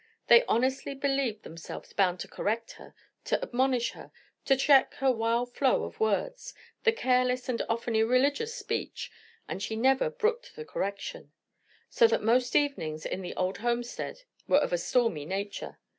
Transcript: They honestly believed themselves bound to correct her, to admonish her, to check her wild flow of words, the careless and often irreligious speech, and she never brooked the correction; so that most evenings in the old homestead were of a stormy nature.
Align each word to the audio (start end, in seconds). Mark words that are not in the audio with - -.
They 0.29 0.43
honestly 0.45 0.95
believed 0.95 1.43
themselves 1.43 1.93
bound 1.93 2.19
to 2.21 2.27
correct 2.27 2.71
her, 2.71 2.95
to 3.25 3.39
admonish 3.39 3.91
her, 3.91 4.11
to 4.45 4.55
check 4.55 4.95
her 4.95 5.11
wild 5.11 5.53
flow 5.53 5.83
of 5.83 5.99
words, 5.99 6.55
the 6.85 6.91
careless 6.91 7.47
and 7.47 7.61
often 7.69 7.95
irreligious 7.95 8.55
speech, 8.55 9.11
and 9.47 9.61
she 9.61 9.75
never 9.75 10.09
brooked 10.09 10.55
the 10.55 10.65
correction; 10.65 11.33
so 11.87 12.07
that 12.07 12.23
most 12.23 12.55
evenings 12.55 13.05
in 13.05 13.21
the 13.21 13.35
old 13.35 13.59
homestead 13.59 14.23
were 14.47 14.57
of 14.57 14.73
a 14.73 14.77
stormy 14.79 15.23
nature. 15.23 15.77